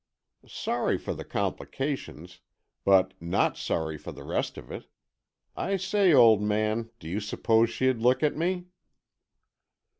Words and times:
"Sorry 0.47 0.97
for 0.97 1.13
the 1.13 1.23
complications, 1.23 2.39
but 2.83 3.13
not 3.21 3.55
sorry 3.55 3.99
for 3.99 4.11
the 4.11 4.23
rest 4.23 4.57
of 4.57 4.71
it. 4.71 4.87
I 5.55 5.77
say, 5.77 6.11
old 6.11 6.41
man, 6.41 6.89
do 6.97 7.07
you 7.07 7.19
suppose 7.19 7.69
she'd 7.69 7.99
look 7.99 8.23
at 8.23 8.35
me?" 8.35 8.65